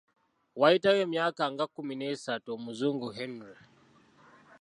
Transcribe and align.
Waayitawo 0.59 0.99
emyaka 1.05 1.43
nga 1.51 1.65
kkumi 1.67 1.93
n'esatu 1.97 2.47
Omuzungu 2.57 3.07
Henry. 3.17 3.55